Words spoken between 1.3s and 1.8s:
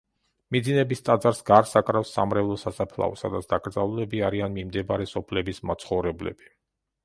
გარს